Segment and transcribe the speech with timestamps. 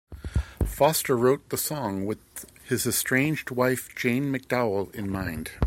[0.65, 2.19] Foster wrote the song with
[2.63, 5.51] his estranged wife Jane McDowell in mind.